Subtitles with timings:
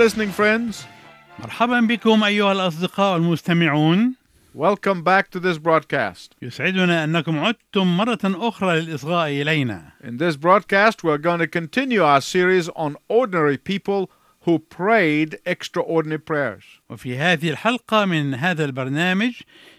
[0.00, 0.86] listening friends.
[1.38, 4.14] مرحبا بكم أيها الأصدقاء المستمعون
[4.54, 6.34] Welcome back to this broadcast.
[6.42, 12.22] يسعدنا أنكم عدتم مرة أخرى للإصغاء إلينا In this broadcast, we're going to continue our
[12.22, 14.10] series on ordinary people
[14.46, 16.64] who prayed extraordinary prayers.
[16.90, 19.32] وفي هذه الحلقة من هذا البرنامج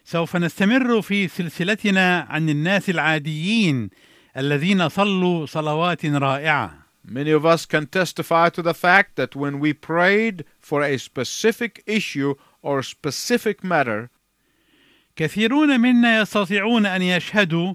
[0.05, 3.89] سوف نستمر في سلسلتنا عن الناس العاديين
[4.37, 9.72] الذين صلوا صلوات رائعة Many of us can testify to the fact that when we
[9.72, 14.10] prayed for a specific issue or specific matter,
[15.16, 17.74] كثيرون منا يستطيعون أن يشهدوا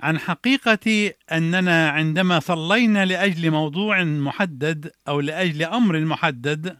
[0.00, 6.76] عن حقيقة أننا عندما صلينا لأجل موضوع محدد أو لأجل أمر محدد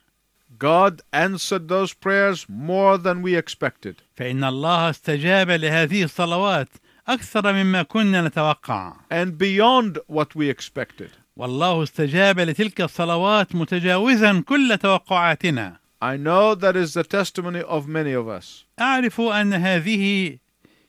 [0.58, 4.02] God answered those prayers more than we expected.
[4.16, 6.68] فإن الله استجاب لهذه الصلوات
[7.08, 11.10] أكثر مما كنا نتوقع and beyond what we expected.
[11.37, 18.13] والله استجاب لتلك الصلوات متجاوزا كل توقعاتنا I know that is the testimony of many
[18.13, 18.65] of us.
[18.79, 20.37] أعرف أن هذه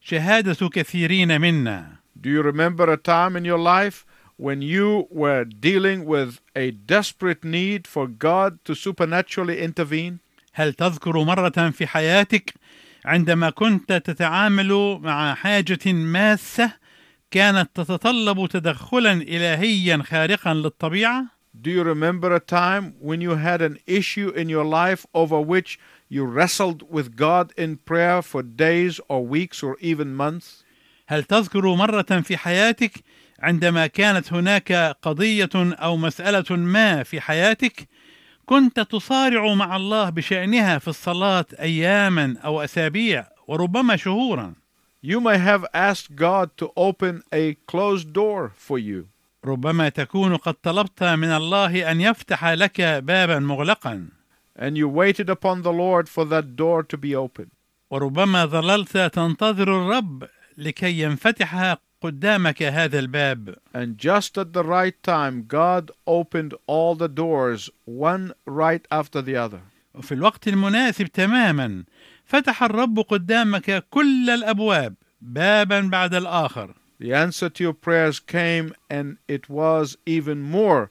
[0.00, 4.04] شهادة كثيرين منا Do you remember a time in your life
[4.36, 10.18] when you were dealing with a desperate need for God to supernaturally intervene?
[10.52, 12.54] هل تذكر مرة في حياتك
[13.04, 16.72] عندما كنت تتعامل مع حاجة ماسة
[17.34, 21.24] كانت تتطلب تدخلا إلهيا خارقا للطبيعة؟
[21.62, 25.78] Do you remember a time when you had an issue in your life over which
[26.08, 30.64] you wrestled with God in prayer for days or weeks or even months?
[31.06, 32.92] هل تذكر مرة في حياتك
[33.40, 34.72] عندما كانت هناك
[35.02, 37.88] قضية أو مسألة ما في حياتك
[38.46, 44.63] كنت تصارع مع الله بشأنها في الصلاة أياما أو أسابيع وربما شهورا
[45.03, 49.07] You may have asked God to open a closed door for you.
[49.45, 54.07] ربما تكون قد طلبت من الله أن يفتح لك بابا مغلقا
[54.59, 57.47] and you waited upon the Lord for that door to be open.
[57.91, 60.23] وربما ظللت تنتظر الرب
[60.57, 67.07] لكي ينفتح قدامك هذا الباب And just at the right time, God opened all the
[67.07, 69.61] doors, one right after the other.
[69.95, 71.83] وفي الوقت المناسب تماما
[72.26, 79.16] فتح الرب قدامك كل الابواب بابا بعد الآخر The answer to your prayers came, and
[79.28, 80.90] it was even more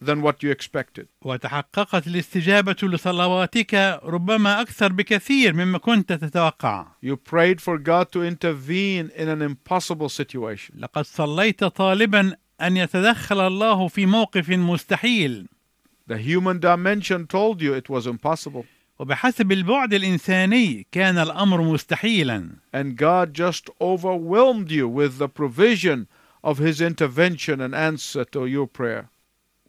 [0.00, 1.06] than what you expected.
[1.22, 9.10] وتحققت الاستجابه لصلواتك ربما أكثر بكثير مما كنت تتوقع You prayed for God to intervene
[9.16, 10.74] in an impossible situation.
[10.78, 15.46] لقد صليت طالبا ان يتدخل الله في موقف مستحيل
[16.10, 18.64] The human dimension told you it was impossible,
[18.98, 26.06] وبحسب البعد الإنساني كان الأمر مستحيلا and God just overwhelmed you with the provision
[26.44, 29.08] of His intervention and answer to your prayer.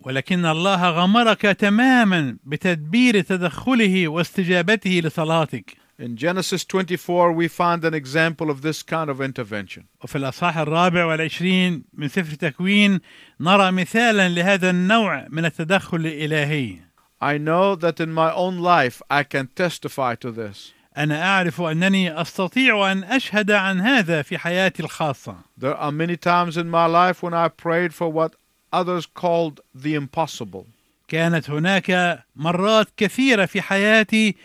[0.04, 8.50] ولكن الله غمرك تماما بتدبير تدخله واستجابته لصلاتك In Genesis 24, we find an example
[8.50, 9.84] of this kind of intervention.
[10.04, 13.00] وفي الأصحاح الرابع والعشرين من سفر تكوين
[13.40, 16.76] نرى مثالا لهذا النوع من التدخل الإلهي
[17.21, 20.73] I know that in my own life I can testify to this.
[20.97, 26.57] أنا أعرف أنني أستطيع أن أشهد عن هذا في حياتي الخاصة There are many times
[26.57, 28.35] in my life when I prayed for what
[28.73, 30.67] others called the impossible.
[31.09, 34.37] كانت هناك مرات كثيرة في حياتي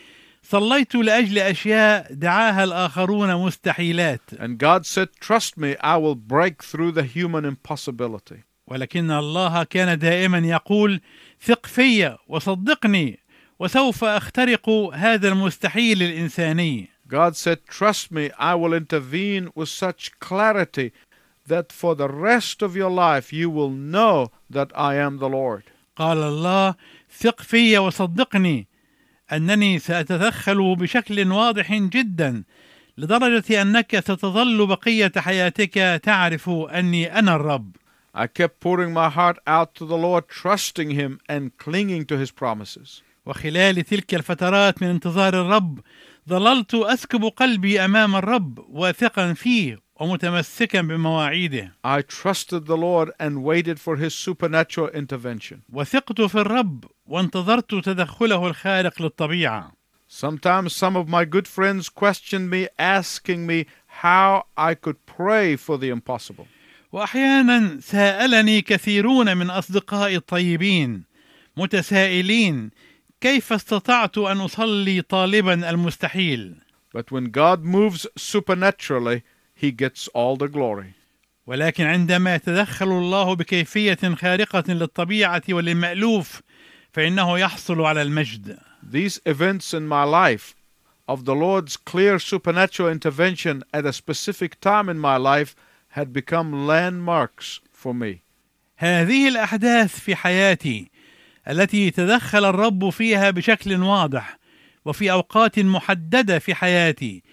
[0.42, 6.92] صليت لأجل أشياء دعاها الآخرون مستحيلات And God said, Trust me, I will break through
[6.92, 8.44] the human impossibility.
[8.66, 11.00] ولكن الله كان دائما يقول
[11.41, 13.19] ثق في وصدقني
[13.59, 20.91] وسوف أخترق هذا المستحيل الإنساني God said, Trust me, I will intervene with such clarity
[21.47, 25.63] that for the rest of your life you will know that I am the Lord.
[25.95, 26.75] قال الله
[27.19, 28.67] ثق في وصدقني
[29.31, 32.43] أنني سأتدخل بشكل واضح جدا
[32.97, 37.75] لدرجة أنك ستظل بقية حياتك تعرف أني أنا الرب
[38.14, 42.30] I kept pouring my heart out to the Lord, trusting Him and clinging to His
[42.30, 43.02] promises.
[43.26, 45.80] وخلال تلك الفترات من انتظار الرب
[46.28, 53.78] ظللت أسكب قلبي أمام الرب واثقا فيه ومتمسكا بمواعيده I trusted the Lord and waited
[53.80, 55.62] for His supernatural intervention.
[55.72, 59.72] وثقت في الرب وانتظرت تدخله الخارق للطبيعة
[60.08, 63.66] Sometimes some of my good friends questioned me, asking me
[64.02, 66.48] how I could pray for the impossible.
[66.95, 71.03] وأحيانا سألني كثيرون من اصدقائي الطيبين
[71.57, 72.71] متسائلين
[73.21, 76.55] كيف استطعت أن أصلي طالبا المستحيل
[76.93, 80.93] But when God moves supernaturally, He gets all the glory.
[81.47, 86.41] ولكن عندما يتدخل الله بكيفية خارقة للطبيعة وللمألوف
[86.91, 90.55] فإنه يحصل على المجد These events in my life
[91.09, 95.55] of the Lord's clear supernatural intervention at a specific time in my life
[95.95, 98.21] had become landmarks for me.
[98.77, 100.91] هذه الأحداث في حياتي
[101.47, 104.37] التي تدخل الرب فيها بشكل واضح
[104.85, 107.23] وفي أوقات محددة في حياتي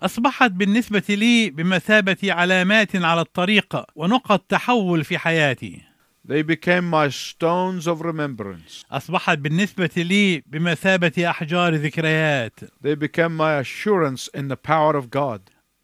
[0.00, 5.80] أصبحت بالنسبة لي بمثابة علامات على الطريق ونقط تحول في حياتي
[6.28, 8.84] They became my stones of remembrance.
[8.92, 15.40] أصبحت بالنسبة لي بمثابة أحجار ذكريات They became my assurance in the power of God.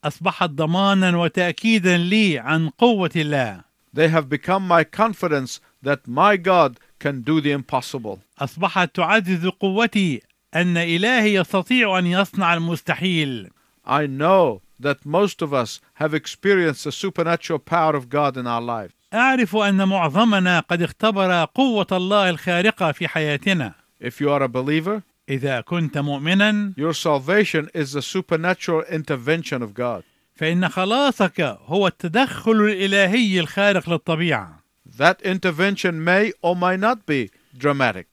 [0.06, 3.61] اصبحت ضمانا وتاكيدا لي عن قوه الله
[3.97, 8.19] They have become my confidence that my God can do the impossible.
[8.38, 10.23] اصبحت تعزز قوتي
[10.55, 13.50] ان الهي يستطيع ان يصنع المستحيل
[13.87, 18.61] I know that most of us have experienced the supernatural power of God in our
[18.62, 18.93] lives.
[19.14, 25.02] اعرف ان معظمنا قد اختبر قوه الله الخارقه في حياتنا If you are a believer,
[25.28, 30.02] اذا كنت مؤمنا your salvation is the supernatural intervention of God.
[30.34, 34.62] فان خلاصك هو التدخل الالهي الخارق للطبيعه
[34.99, 38.06] That intervention may or may not be dramatic.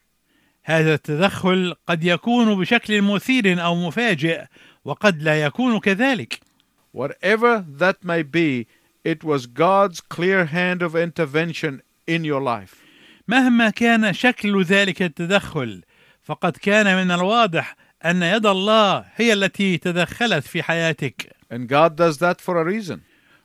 [0.63, 4.43] هذا التدخل قد يكون بشكل مثير أو مفاجئ
[4.85, 6.39] وقد لا يكون كذلك
[6.93, 8.67] Whatever that may be,
[9.03, 12.75] it was God's clear hand of intervention in your life.
[13.27, 15.83] مهما كان شكل ذلك التدخل
[16.23, 17.75] فقد كان من الواضح
[18.05, 21.29] أن يد الله هي التي تدخلت في حياتك.
[21.51, 22.99] And God does that for a reason.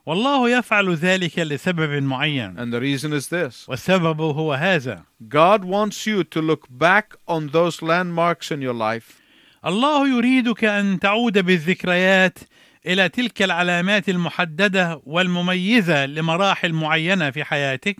[0.06, 2.56] والله يفعل ذلك لسبب معين.
[2.56, 3.69] And the reason is this.
[3.69, 5.02] والسبب هو هذا.
[5.28, 9.20] God wants you to look back on those landmarks in your life.
[9.66, 12.38] الله يريدك أن تعود بالذكريات
[12.86, 17.96] إلى تلك العلامات المحددة والمميزة لمراحل معينة في حياتك.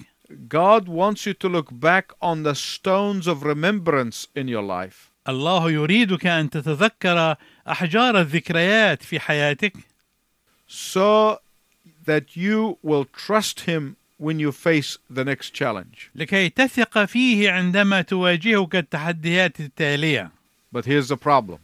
[0.48, 5.72] God wants you to look back on the stones of remembrance in your life الله
[5.72, 7.36] يريدك ان تتذكر
[7.68, 9.74] احجار الذكريات في حياتك
[10.68, 11.38] so
[12.06, 16.10] that you will trust Him when you face the next challenge.
[16.16, 20.32] لكي تثق فيه عندما تواجهك التحديات التاليه
[20.76, 21.60] But here's the problem.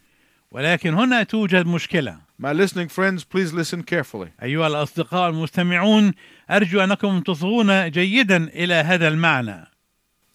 [0.51, 4.29] ولكن هنا توجد مشكله My listening friends, please listen carefully.
[4.43, 6.13] ايها الاصدقاء المستمعون
[6.51, 9.65] ارجو انكم تصغون جيدا الى هذا المعنى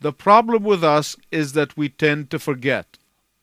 [0.01, 2.85] The problem with us is that we tend to forget.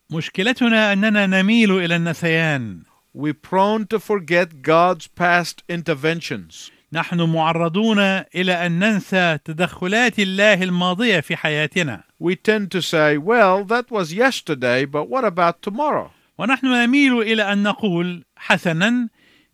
[0.10, 2.84] مشكلتنا اننا نميل الى النسيان
[3.18, 6.72] We're prone to forget God's past interventions.
[6.94, 8.00] نحن معرضون
[8.36, 14.14] الى ان ننسى تدخلات الله الماضيه في حياتنا We tend to say, well, that was
[14.14, 16.12] yesterday, but what about tomorrow?
[16.39, 19.09] ونحن نميل إلى أن نقول حسنا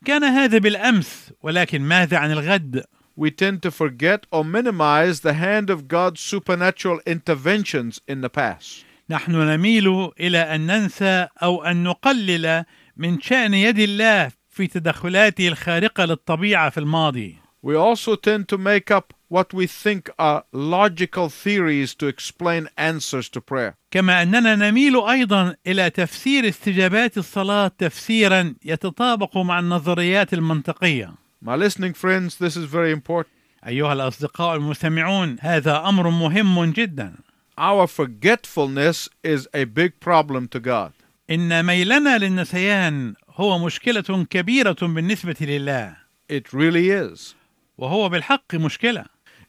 [0.05, 2.85] كان هذا بالأمس ولكن ماذا عن الغد
[3.15, 8.85] We tend to forget or minimize the hand of God's supernatural interventions in the past.
[9.11, 12.65] نحن نميل إلى أن ننسى أو أن نقلل
[12.97, 18.91] من شأن يد الله في تدخلاته الخارقة للطبيعة في الماضي We also tend to make
[18.91, 23.75] up what we think are logical theories to explain answers to prayer.
[23.91, 31.95] كما أننا نميل أيضا إلى تفسير استجابات الصلاة تفسيرا يتطابق مع النظريات المنطقية My listening
[31.95, 33.33] friends, this is very important.
[33.67, 37.15] أيها الأصدقاء المستمعون هذا أمر مهم جدا
[37.59, 40.93] Our forgetfulness is a big problem to God.
[41.31, 45.97] إن ميلنا للنسيان هو مشكلة كبيرة بالنسبة لله
[46.33, 47.35] It really is.
[47.79, 49.05] وهو بالحق مشكلة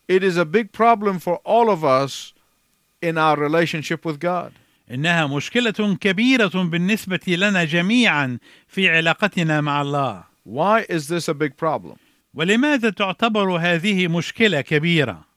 [0.08, 2.32] It is a big problem for all of us
[3.02, 4.52] in our relationship with God.
[4.90, 8.38] انها مشكله كبيره بالنسبه لنا جميعا
[8.68, 11.96] في علاقتنا مع الله Why is this a big problem?
[12.34, 15.28] ولماذا تعتبر هذه مشكله كبيره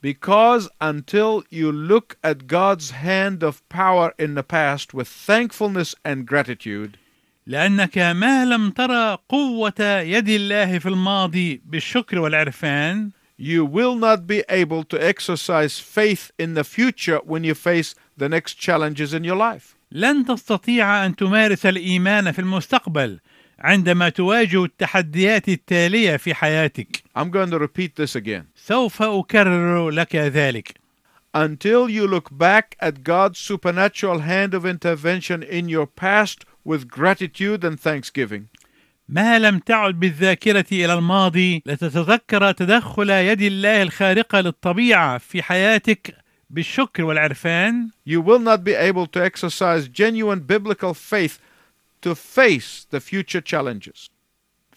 [0.00, 6.24] Because until you look at God's hand of power in the past with thankfulness and
[6.26, 6.96] gratitude,
[7.46, 13.10] لأنك ما لم ترى قوة يد الله في الماضي بالشكر والعرفان
[13.42, 18.28] you will not be able to exercise faith in the future when you face the
[18.28, 19.76] next challenges in your life.
[19.92, 23.20] لن تستطيع أن تمارس الإيمان في المستقبل
[23.58, 28.44] عندما تواجه التحديات التالية في حياتك I'm going to repeat this again.
[28.56, 30.74] سوف أكرر لك ذلك
[31.34, 37.64] Until you look back at God's supernatural hand of intervention in your past with gratitude
[37.64, 38.48] and thanksgiving,
[39.09, 46.15] ما لم تعد بالذاكرة إلى الماضي لتتذكر تدخل يد الله الخارقة للطبيعة في حياتك
[46.49, 51.39] بالشكر والعرفان you will not be able to exercise genuine biblical faith
[52.01, 54.09] to face the future challenges.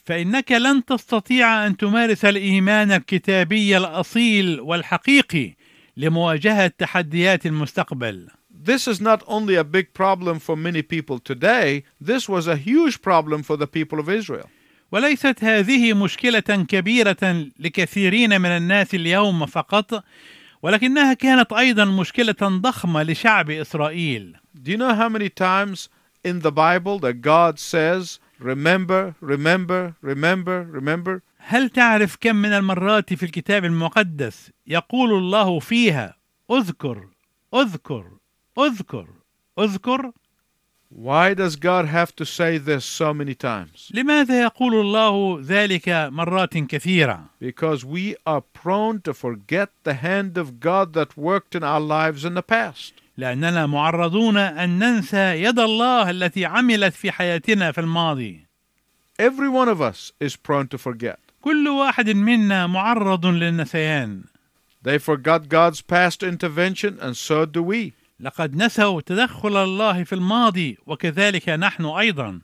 [0.05, 5.55] فإنك لن تستطيع أن تمارس الإيمان الكتابي الأصيل والحقيقي
[5.97, 12.30] لمواجهة تحديات المستقبل This is not only a big problem for many people today, this
[12.30, 14.50] was a huge problem for the people of Israel.
[14.92, 20.04] وليست هذه مشكلة كبيرة لكثيرين من الناس اليوم فقط
[20.62, 25.90] ولكنها كانت أيضا مشكلة ضخمة لشعب إسرائيل Do you know how many times
[26.24, 31.22] in the Bible that God says, Remember, remember, remember, remember?
[31.38, 36.16] هل تعرف كم من المرات في الكتاب المقدس يقول الله فيها
[36.52, 37.08] اذكر
[37.56, 38.15] اذكر
[38.58, 39.08] اذكر
[39.60, 40.12] اذكر
[40.94, 43.92] Why does God have to say this so many times?
[43.94, 50.60] لماذا يقول الله ذلك مرات كثيرة Because we are prone to forget the hand of
[50.60, 52.94] God that worked in our lives in the past.
[53.18, 58.46] لأننا معرضون أن ننسى يد الله التي عملت في حياتنا في الماضي
[59.20, 61.20] Every one of us is prone to forget.
[61.42, 64.24] كل واحد منا معرض للنسيان
[64.84, 67.94] They forgot God's past intervention, and so do we.
[68.21, 72.41] لقد نسوا تدخل الله في الماضي وكذلك نحن أيضا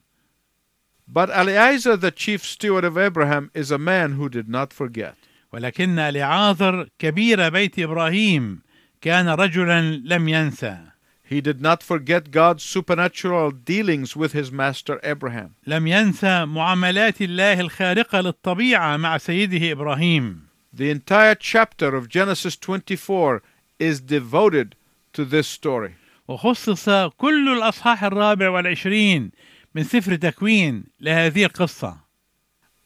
[1.09, 5.17] But Eliezer, the chief steward of Abraham, is a man who did not forget.
[5.53, 8.63] ولكن لعاذر كبير بيت إبراهيم
[9.01, 10.79] كان رجلا لم ينسى
[11.25, 15.55] He did not forget God's supernatural dealings with his master Abraham.
[15.67, 20.41] لم ينسى معاملات الله الخارقة للطبيعة مع سيده إبراهيم
[20.75, 23.43] The entire chapter of Genesis 24
[23.79, 24.75] is devoted
[25.14, 25.96] to this story.
[26.28, 29.32] وخصص كل الأصحاح الرابع والعشرين
[29.76, 31.98] من سفر تكوين لهذه القصة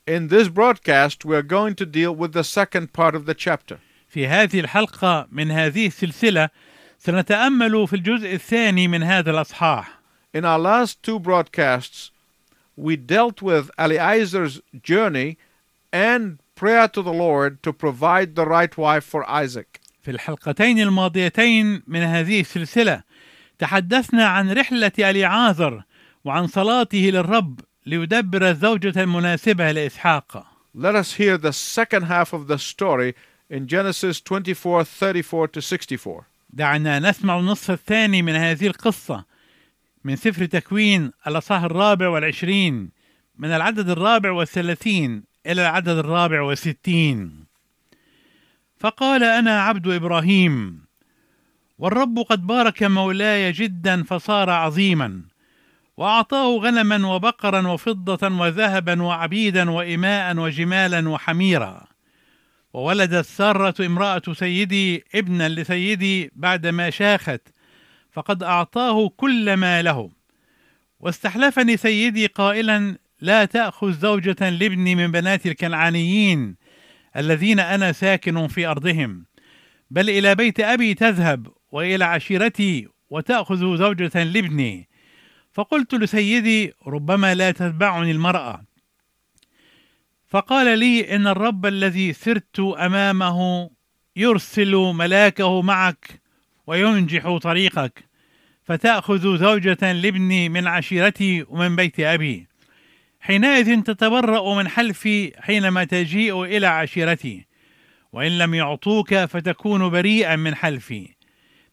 [0.06, 3.78] In this broadcast, we are going to deal with the second part of the chapter.
[4.08, 6.48] في هذه الحلقة من هذه السلسلة
[6.98, 10.02] سنتأمل في الجزء الثاني من هذا الأصحاح
[10.34, 12.10] In our last two broadcasts,
[12.76, 15.36] we dealt with Eliezer's journey
[15.92, 19.80] and prayer to the Lord to provide the right wife for Isaac.
[20.07, 23.03] في الحلقتين الماضيتين من هذه السلسلة
[23.59, 25.83] تحدثنا عن رحلة أليعازر
[26.25, 30.45] وعن صلاته للرب ليدبر الزوجة المناسبة لإسحاق
[30.75, 33.15] Let us hear the second half of the story
[33.49, 36.25] in Genesis 24 34 to 64.
[36.49, 39.25] دعنا نسمع النصف الثاني من هذه القصة
[40.03, 42.89] من سفر تكوين الأصحاح الرابع والعشرين
[43.37, 47.46] من العدد الرابع والثلاثين إلى العدد الرابع والستين
[48.79, 50.81] فقال أنا عبد إبراهيم
[51.77, 55.21] والرب قد بارك مولاي جدا فصار عظيما
[55.97, 61.87] وأعطاه غنما وبقرا وفضة وذهبا وعبيدا وإماء وجمالا وحميرا
[62.73, 67.41] وولدت سارة امرأة سيدي ابنا لسيدي بعدما شاخت
[68.11, 70.09] فقد أعطاه كل ما له
[70.99, 76.55] واستحلفني سيدي قائلا لا تأخذ زوجة لابني من بنات الكنعانيين
[77.17, 79.25] الذين أنا ساكن في أرضهم.
[79.91, 84.89] بل إلى بيت أبي تذهب وإلى عشيرتي وتأخذ زوجة لابني.
[85.53, 88.63] فقلت لسيدي ربما لا تتبعني المرأة.
[90.27, 93.69] فقال لي إن الرب الذي سرت أمامه
[94.15, 96.21] يرسل ملاكه معك
[96.67, 98.03] وينجح طريقك
[98.63, 102.47] فتأخذ زوجة لابني من عشيرتي ومن بيت أبي.
[103.19, 107.45] حينئذ تتبرأ من حلفي حينما تجيء إلى عشيرتي.
[108.13, 111.15] وإن لم يعطوك فتكون بريئا من حلفي.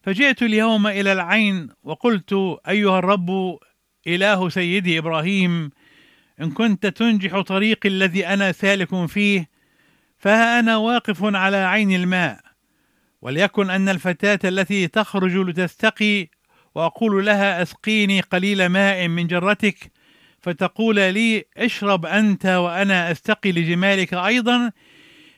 [0.03, 3.59] فجئت اليوم إلى العين وقلت أيها الرب
[4.07, 5.71] إله سيدي إبراهيم
[6.41, 9.49] إن كنت تنجح طريقي الذي أنا سالك فيه
[10.19, 12.41] فها أنا واقف على عين الماء.
[13.23, 16.29] وليكن أن الفتاة التي تخرج لتستقي
[16.75, 19.93] وأقول لها أسقيني قليل ماء من جرتك
[20.45, 24.71] فتقول لي اشرب أنت وأنا أستقي لجمالك أيضا.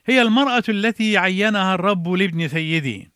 [0.06, 3.10] هي المرأة التي عينها الرب لابن سيدي.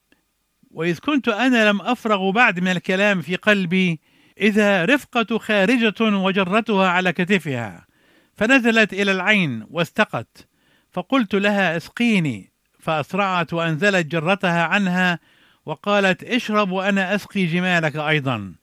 [0.70, 4.00] وإذ كنت أنا لم أفرغ بعد من الكلام في قلبي
[4.40, 7.86] إذا رفقة خارجة وجرتها على كتفها
[8.34, 10.48] فنزلت إلى العين واستقت.
[10.92, 12.52] فقلت لها أسقيني.
[12.78, 15.18] فأسرعت وأنزلت جرتها عنها
[15.66, 18.54] وقالت اشرب وأنا أسقي جمالك أيضا.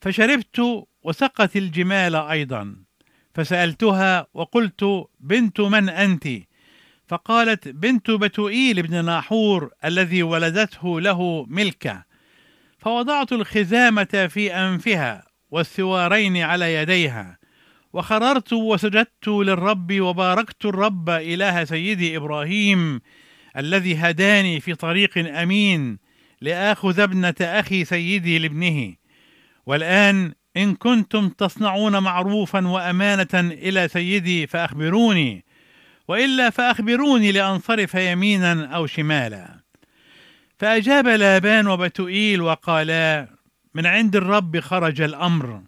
[0.00, 2.76] فشربت وسقت الجمال أيضا
[3.34, 6.28] فسألتها وقلت بنت من أنت؟
[7.08, 12.04] فقالت بنت بتوئيل بن ناحور الذي ولدته له ملكة.
[12.78, 17.38] فوضعت الخزامة في أنفها والسوارين على يديها
[17.92, 23.00] وخررت وسجدت للرب وباركت الرب إله سيدي إبراهيم
[23.56, 25.98] الذي هداني في طريق أمين
[26.40, 28.94] لآخذ ابنة أخي سيدي لابنه.
[29.66, 35.44] والآن إن كنتم تصنعون معروفا وأمانة إلى سيدي فأخبروني
[36.08, 39.60] وإلا فأخبروني لأنصرف يمينا أو شمالا.
[40.58, 43.28] فأجاب لابان وبتوئيل وقالا
[43.74, 45.62] من عند الرب خرج الأمر.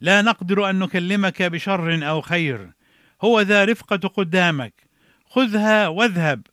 [0.00, 2.72] لا نقدر أن نكلمك بشر أو خير.
[3.22, 4.74] هو ذا رفقة قدامك.
[5.26, 6.46] خذها واذهب.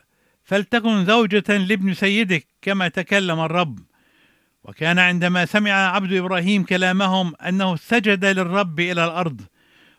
[0.43, 3.79] فلتكن زوجة لابن سيدك كما تكلم الرب.
[4.63, 9.41] وكان عندما سمع عبد إبراهيم كلامهم أنه سجد للرب إلى الأرض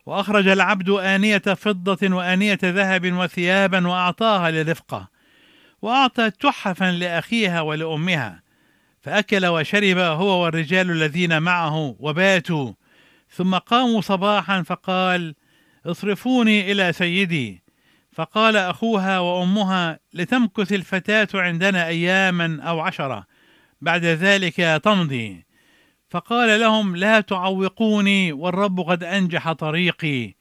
[0.07, 5.09] وأخرج العبد آنية فضة وآنية ذهب وثيابا وأعطاها لرفقة
[5.83, 8.43] وأعطى تحفا لأخيها ولأمها
[9.00, 12.73] فأكل وشرب هو والرجال الذين معه وباتوا
[13.31, 15.35] ثم قاموا صباحا فقال
[15.87, 17.62] اصرفوني إلى سيدي.
[18.12, 23.26] فقال أخوها وأمها لتمكث الفتاة عندنا أياما أو عشرة.
[23.80, 25.45] بعد ذلك تمضي.
[26.10, 30.34] فقال لهم لا تعوقوني والرب قد أنجح طريقي.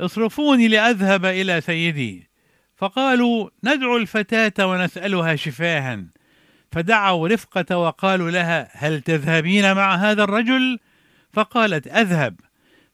[0.00, 2.30] اصرفوني لأذهب إلى سيدي.
[2.76, 6.04] فقالوا ندعو الفتاة ونسألها شفاها.
[6.72, 10.78] فدعوا رفقة وقالوا لها هل تذهبين مع هذا الرجل؟
[11.32, 12.40] فقالت أذهب.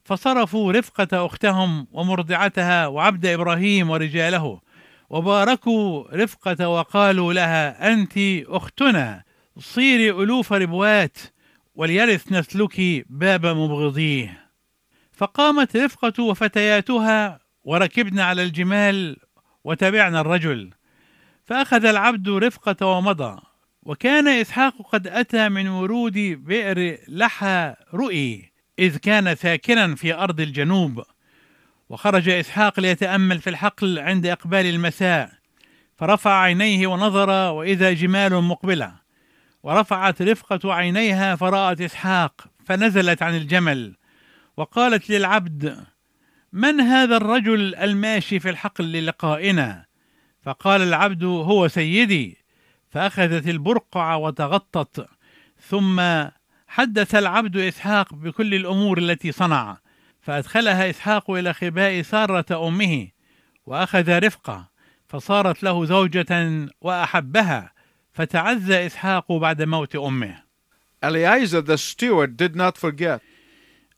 [0.05, 4.61] فصرفوا رفقة أختهم ومرضعتها وعبد إبراهيم ورجاله.
[5.11, 8.13] وباركوا رفقة وقالوا لها أنت
[8.47, 9.30] أختنا.
[9.61, 11.19] صيري ألوف ربوات
[11.75, 14.51] وليرث نسلك باب مبغضيه.
[15.13, 19.17] فقامت رفقة وفتياتها وركبن على الجمال
[19.65, 20.71] وتبعنا الرجل.
[21.45, 23.41] فأخذ العبد رفقة ومضى
[23.83, 31.03] وكان إسحاق قد أتى من ورود بئر لحى رؤي إذ كان ساكنا في أرض الجنوب.
[31.89, 35.31] وخرج إسحاق ليتأمل في الحقل عند إقبال المساء
[35.97, 39.10] فرفع عينيه ونظر وإذا جمال مقبلة
[39.63, 43.97] ورفعت رفقة عينيها فرأت إسحاق فنزلت عن الجمل.
[44.57, 45.85] وقالت للعبد
[46.53, 49.85] من هذا الرجل الماشي في الحقل للقائنا؟
[50.43, 52.39] فقال العبد هو سيدي.
[52.91, 55.07] فأخذت البرقع وتغطت.
[55.69, 56.03] ثم
[56.69, 59.79] حدث العبد إسحاق بكل الأمور التي صنع.
[60.21, 63.09] فأدخلها إسحاق إلى خباء سارة أمه
[63.67, 64.69] وأخذ رفقة
[65.09, 67.80] فصارت له زوجة وأحبها.
[68.13, 70.51] فتعزى إسحاق بعد موت أمه
[71.03, 73.21] Eliezer the steward did not forget.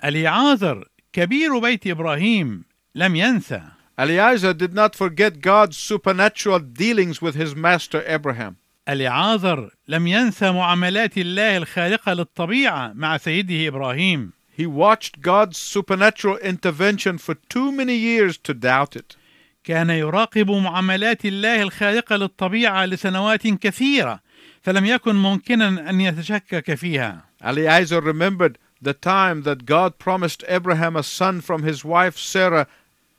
[0.04, 3.62] اليعازر كبير بيت إبراهيم لم ينسى
[3.98, 8.56] Eliezer did not forget God's supernatural dealings with his master Abraham.
[8.88, 17.18] اليعازر لم ينسى معاملات الله الخالقة للطبيعة مع سيده إبراهيم He watched God's supernatural intervention
[17.18, 19.16] for too many years to doubt it.
[19.64, 24.20] كان يراقب معاملات الله الخالقة للطبيعة لسنوات كثيرة
[24.62, 31.02] فلم يكن ممكنا أن يتشكك فيها Eliezer remembered the time that God promised Abraham a
[31.02, 32.66] son from his wife Sarah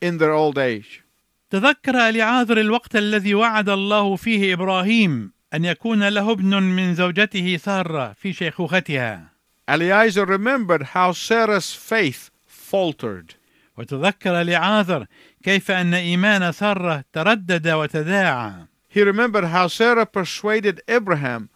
[0.02, 1.04] in their old age.
[1.50, 8.14] تذكر اليعازر الوقت الذي وعد الله فيه إبراهيم أن يكون له ابن من زوجته سارة
[8.14, 9.34] في شيخوختها
[9.68, 13.36] Eliezer remembered how Sarah's faith faltered.
[13.78, 15.06] وتذكر اليعازر
[15.44, 18.54] كيف أن إيمان سارة تردد وتداعى
[18.90, 21.50] He remembered how Sarah persuaded Abraham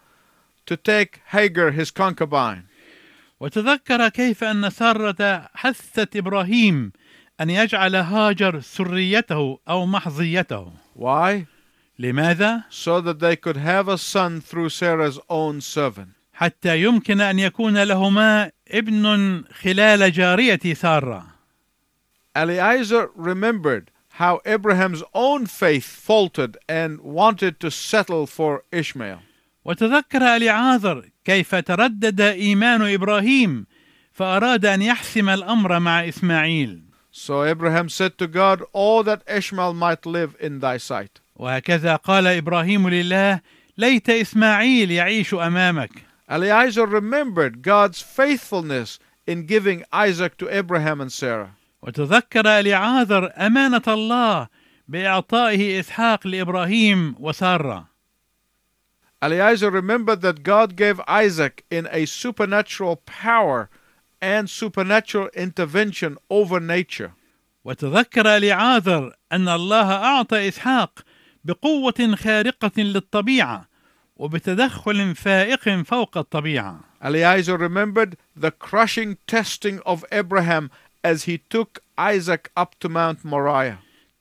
[0.66, 2.64] to take Hagar, his concubine.
[3.40, 6.92] وتذكر كيف أن سارة حثت إبراهيم
[7.40, 11.46] أن يجعل هاجر سريته أو محظيته Why?
[11.98, 16.08] لماذا؟ So that they could have a son through Sarah's own servant.
[16.34, 21.37] حتى يمكن أن يكون لهما ابن خلال جارية سارة
[22.37, 29.19] Eliezer remembered how Abraham's own faith faltered and wanted to settle for Ishmael.
[29.65, 33.65] وتذكر اليعازر كيف تردد إيمان إبراهيم
[34.11, 36.81] فأراد أن يحسم الأمر مع إسماعيل
[37.11, 41.21] So Abraham said to God, Oh, that Ishmael might live in thy sight.
[41.35, 43.41] وهكذا قال إبراهيم لله
[43.77, 45.91] ليت إسماعيل يعيش أمامك
[46.29, 51.55] Eliezer remembered God's faithfulness in giving Isaac to Abraham and Sarah.
[51.82, 54.48] وتذكر اليعاذر أمانة الله
[54.88, 57.88] بإعطائه إسحاق لإبراهيم وسارة
[59.20, 63.68] Eliezer remembered that God gave Isaac in a supernatural power
[64.20, 67.14] and supernatural intervention over nature.
[67.64, 71.04] وتذكر اليعاذر أن الله أعطى إسحاق
[71.44, 73.68] بقوة خارقة للطبيعة
[74.16, 80.70] وبتدخل فائق فوق الطبيعة Eliezer remembered the crushing testing of Abraham
[81.04, 83.78] as he took Isaac up to Mount Moriah.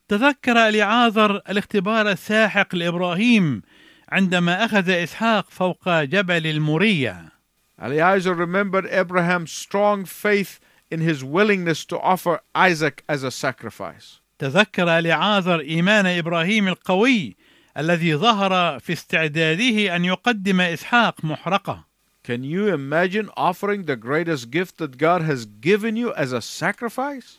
[0.10, 3.62] تذكر اليعاذر الاختبار الساحق لإبراهيم
[4.10, 7.32] عندما أخذ إسحاق فوق جبل المورية
[7.80, 10.60] Eliezer remembered Abraham's strong faith
[10.90, 14.22] in his willingness to offer Isaac as a sacrifice.
[14.40, 17.38] تذكر اليعاذر إيمان إبراهيم القوي
[17.78, 21.87] الذي ظهر في استعداده أن يقدم إسحاق محرقة
[22.27, 27.39] Can you imagine offering the greatest gift that God has given you as a sacrifice?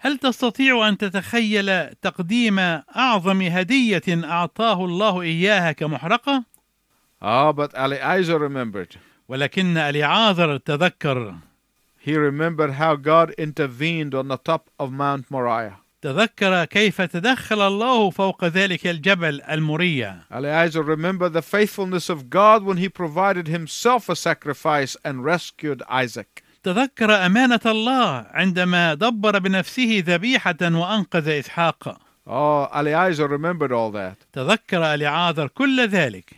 [0.00, 6.44] هل تستطيع أن تتخيل تقديم أعظم هدية أعطاه الله إياها كمحرقة؟
[7.20, 8.96] Ah, but Eliezer remembered.
[9.28, 11.34] ولكن اليعاذر تذكر
[12.00, 15.78] He remembered how God intervened on the top of Mount Moriah.
[16.03, 22.77] تذكر كيف تدخل الله فوق ذلك الجبل المرية Eliezer remembered the faithfulness of God when
[22.77, 26.43] he provided himself a sacrifice and rescued Isaac.
[26.63, 34.17] تذكر أمانة الله عندما دبر بنفسه ذبيحة وأنقذ إسحاق Oh, Eliezer remembered all that.
[34.33, 36.35] تذكر اليعاذر كل ذلك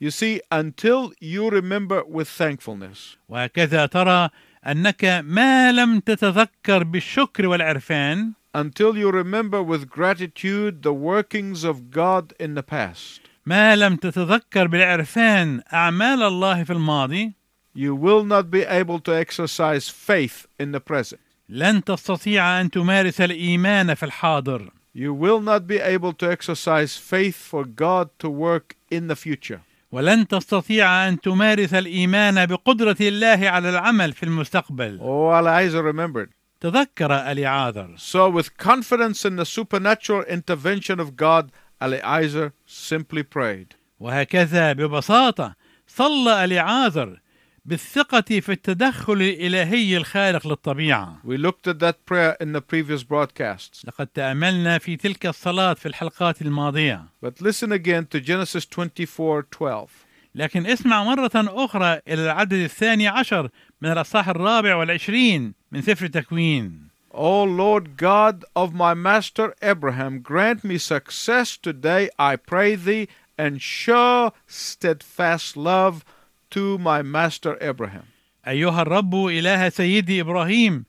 [0.00, 4.28] You see, until you remember with thankfulness, وهكذا ترى
[4.66, 12.33] أنك ما لم تتذكر بالشكر والعرفان until you remember with gratitude the workings of God
[12.39, 17.33] in the past, ما لم تتذكر بالعرفان أعمال الله في الماضي
[17.75, 21.19] you will not be able to exercise faith in the present.
[21.49, 27.35] لن تستطيع أن تمارس الإيمان في الحاضر You will not be able to exercise faith
[27.35, 29.59] for God to work in the future.
[29.91, 36.29] ولن تستطيع أن تمارس الإيمان بقدرة الله على العمل في المستقبل Oh, Eliezer remembered.
[36.62, 41.50] تذكر اليعاذر So, with confidence in the supernatural intervention of God,
[41.82, 43.74] Eliezer simply prayed.
[44.00, 45.54] وهكذا ببساطة
[45.86, 47.18] صلى اليعاذر
[47.64, 53.84] بالثقة في التدخل الإلهي الخارق للطبيعة We looked at that prayer in the previous broadcasts.
[53.84, 59.88] لقد تأملنا في تلك الصلاة في الحلقات الماضية But listen again to Genesis 24:12.
[60.34, 63.48] لكن اسمع مرة أخرى إلى العدد الثاني عشر
[63.82, 70.64] من الأصحاح الرابع والعشرين من سفر تكوين O Lord God of my master Abraham, grant
[70.64, 73.06] me success today, I pray thee,
[73.38, 76.04] and show steadfast love
[76.50, 78.06] to my master Abraham.
[78.48, 80.84] أيها الرب إله سيدي إبراهيم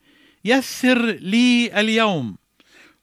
[0.46, 2.36] يسر لي اليوم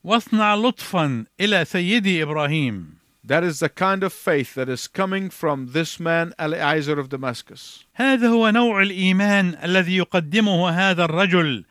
[0.05, 5.72] واصنع لطفا إلى سيدي إبراهيم That is the kind of faith that is coming from
[5.74, 7.86] this man Eliezer of Damascus.
[7.96, 11.66] هذا هو نوع الإيمان الذي يقدمه هذا الرجل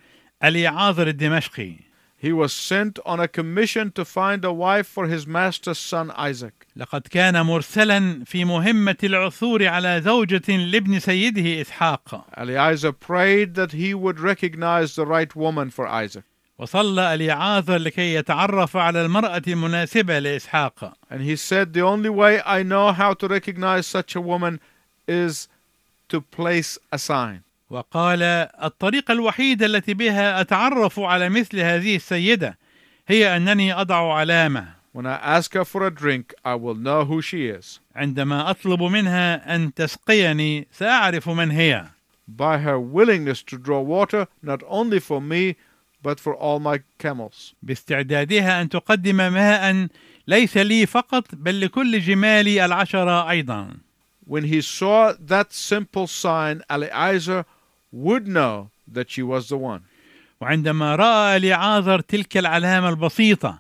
[0.45, 1.85] اليعاذر الدمشقي
[2.17, 6.67] He was sent on a commission to find a wife for his master's son Isaac.
[6.77, 13.95] لقد كان مرسلا في مهمة العثور على زوجة لابن سيده إسحاق Eliezer prayed that he
[13.95, 16.25] would recognize the right woman for Isaac.
[16.60, 22.64] وصلى اليعاذر لكي يتعرف على المرأة المناسبة لإسحاق And he said, The only way I
[22.64, 24.60] know how to recognize such a woman
[25.08, 25.48] is
[26.10, 27.42] to place a sign.
[27.70, 28.24] وقال
[28.64, 32.58] الطريقة الوحيدة التي بها أتعرف على مثل هذه السيدة
[33.08, 37.22] هي أنني أضع علامة When I ask her for a drink, I will know who
[37.22, 41.86] she is عندما أطلب منها أن تسقيني سأعرف من هي
[42.28, 45.56] by her willingness to draw water not only for me,
[46.03, 47.55] but for all my camels.
[47.63, 49.89] باستعدادها أن تقدم ماء
[50.29, 53.71] ليس لي فقط بل لكل جمالي العشرة أيضا
[54.27, 57.45] When he saw that simple sign, Eliezer
[57.93, 59.83] would know that she was the one.
[60.41, 63.59] وعندما رأى اليعاذر تلك العلامة البسيطة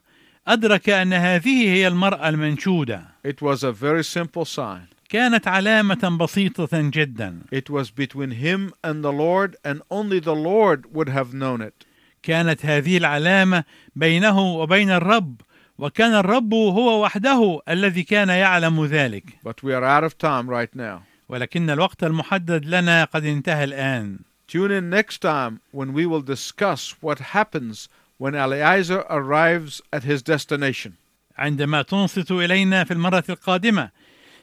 [0.49, 4.89] أدرك أن هذه هي المرأة المنشودة It was a very simple sign.
[5.09, 10.95] كانت علامة بسيطة جدا It was between him and the Lord, and only the Lord
[10.95, 11.85] would have known it.
[12.24, 13.64] كانت هذه العلامة
[13.96, 15.42] بينه وبين الرب
[15.78, 20.76] وكان الرب هو وحده الذي كان يعلم ذلك But we are out of time right
[20.76, 21.02] now.
[21.30, 24.20] ولكن الوقت المحدد لنا قد انتهى الآن
[24.52, 30.22] Tune in next time when we will discuss what happens when Eliezer arrives at his
[30.24, 30.92] destination.
[31.38, 33.90] عندما تنصت إلينا في المرة القادمة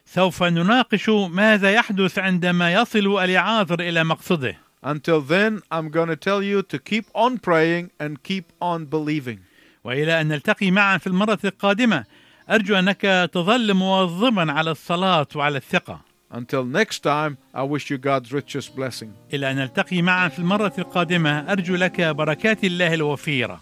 [0.07, 6.43] سوف نناقش ماذا يحدث عندما يصل اليعاذر إلى مقصده Until then, I'm going to tell
[6.43, 9.39] you to keep on praying and keep on believing.
[9.85, 12.05] وإلى أن نلتقي معا في المرة القادمة
[12.51, 16.01] أرجو أنك تظل مواظبا على الصلاة وعلى الثقة
[16.33, 19.09] Until next time, I wish you God's richest blessing.
[19.35, 23.61] إلى أن نلتقي معا في المرة القادمة أرجو لك بركات الله الوفيرة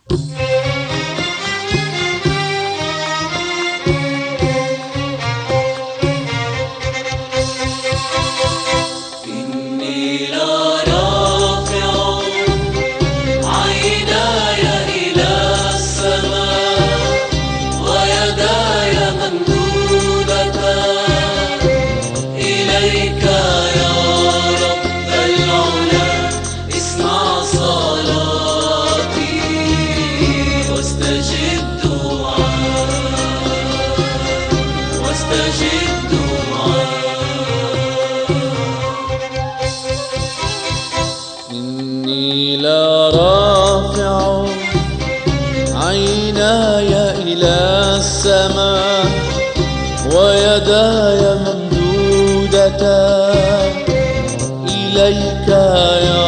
[41.54, 44.44] إني لرافع
[45.74, 47.56] عيناي إلى
[47.98, 49.06] السماء
[50.14, 52.94] ويداي ممدودتان
[54.68, 55.48] إليك
[56.08, 56.26] يا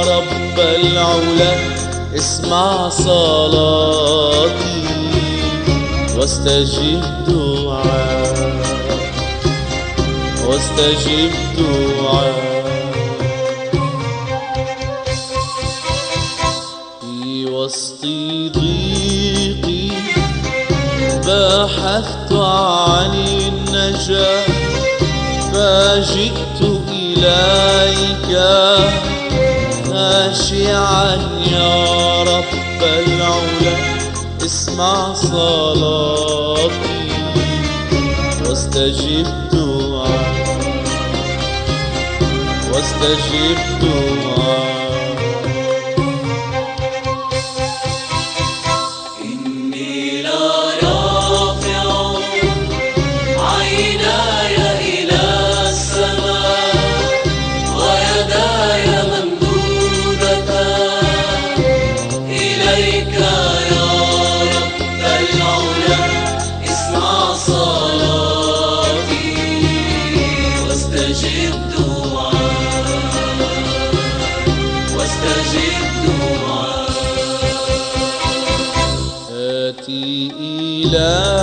[0.00, 1.52] رب العلا
[2.16, 4.74] اسمع صلاتي
[6.16, 8.54] واستجب دعاء
[10.46, 12.43] واستجب دعاء.
[30.74, 33.76] يا رب العلا
[34.44, 36.74] اسمع صلاتي
[38.48, 40.34] واستجب دعاء
[42.72, 44.73] واستجب دعاء
[80.94, 81.33] إليك